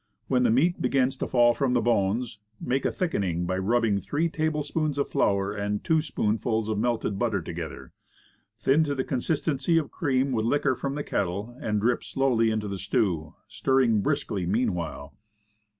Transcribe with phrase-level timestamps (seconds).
[0.27, 4.29] When the meat begins to fall from the bones, make a thickening by rubbing three
[4.29, 7.91] tablespoonfuls of flour and two spoonfuls of melted butter together;
[8.57, 12.67] thin to the consistence of cream with liquor from the kettle, and drip slowly into
[12.67, 15.13] the stew, stirring briskly mean while.